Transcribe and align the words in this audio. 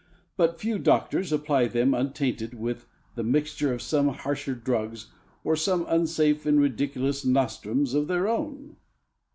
But 0.35 0.59
few 0.59 0.79
doctors 0.79 1.31
apply 1.31 1.67
them 1.67 1.93
untainted 1.93 2.55
with 2.55 2.87
the 3.13 3.21
mixture 3.21 3.71
of 3.71 3.83
some 3.83 4.07
harsher 4.07 4.55
drugs 4.55 5.11
or 5.43 5.55
some 5.55 5.85
unsafe 5.87 6.47
and 6.47 6.59
ridiculous 6.59 7.23
nostrums 7.23 7.93
of 7.93 8.07
their 8.07 8.27
own. 8.27 8.77